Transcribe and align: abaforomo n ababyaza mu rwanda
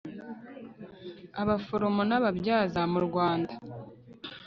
abaforomo 1.41 2.01
n 2.09 2.11
ababyaza 2.17 2.81
mu 2.91 2.99
rwanda 3.07 3.53